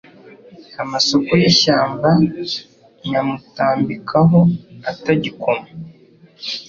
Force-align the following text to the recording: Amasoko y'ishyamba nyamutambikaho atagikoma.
Amasoko 0.83 1.31
y'ishyamba 1.41 2.09
nyamutambikaho 3.09 4.39
atagikoma. 4.91 5.67